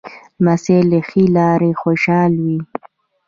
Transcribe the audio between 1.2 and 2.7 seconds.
لاره خوشحاله وي.